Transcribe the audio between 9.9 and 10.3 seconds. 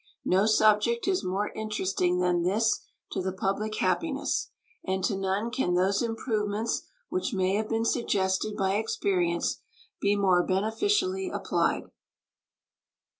be